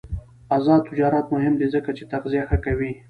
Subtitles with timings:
[0.57, 2.91] آزاد تجارت مهم دی ځکه چې تغذیه ښه کوي.